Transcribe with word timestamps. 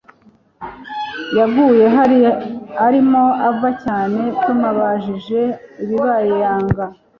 yaguye 1.37 1.85
hari 1.95 2.19
arimo 2.85 3.23
ava 3.49 3.69
cyane 3.83 4.21
tumubajije 4.41 5.41
ibibaye 5.83 6.31
yanga 6.43 6.83